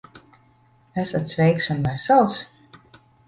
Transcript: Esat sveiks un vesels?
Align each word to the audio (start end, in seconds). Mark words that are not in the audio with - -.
Esat 1.01 1.35
sveiks 1.35 1.69
un 1.75 1.85
vesels? 1.89 2.39